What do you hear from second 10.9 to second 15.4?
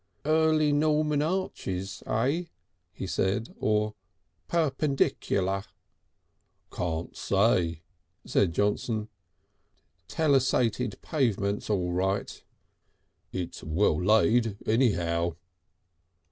pavements, all right." "It's well laid anyhow."